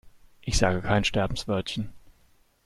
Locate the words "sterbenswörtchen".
1.03-1.93